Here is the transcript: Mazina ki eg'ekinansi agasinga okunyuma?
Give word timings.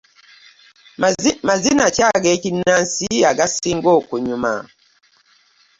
Mazina 1.47 1.85
ki 1.95 2.03
eg'ekinansi 2.15 3.09
agasinga 3.31 3.89
okunyuma? 3.99 4.53